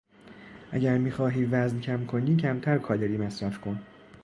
اگر 0.71 0.97
میخواهی 0.97 1.45
وزن 1.45 1.79
کم 1.79 2.05
کنی 2.05 2.35
کمتر 2.37 2.77
کالری 2.77 3.17
مصرف 3.17 3.61
کن. 3.61 3.81